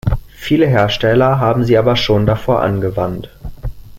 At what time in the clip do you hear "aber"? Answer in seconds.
1.77-1.95